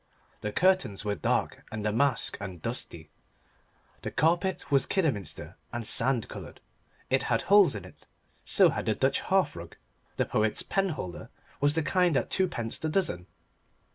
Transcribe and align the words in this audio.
The 0.39 0.51
curtains 0.51 1.05
were 1.05 1.13
dark 1.13 1.63
and 1.71 1.83
damask 1.83 2.35
and 2.41 2.59
dusty. 2.59 3.11
The 4.01 4.09
carpet 4.09 4.71
was 4.71 4.87
Kidderminster 4.87 5.57
and 5.71 5.85
sand 5.85 6.27
coloured. 6.27 6.59
It 7.11 7.21
had 7.29 7.43
holes 7.43 7.75
in 7.75 7.85
it; 7.85 8.07
so 8.43 8.69
had 8.69 8.87
the 8.87 8.95
Dutch 8.95 9.19
hearthrug. 9.19 9.75
The 10.17 10.25
poet's 10.25 10.63
penholder 10.63 11.29
was 11.59 11.75
the 11.75 11.83
kind 11.83 12.17
at 12.17 12.31
twopence 12.31 12.79
the 12.79 12.89
dozen. 12.89 13.27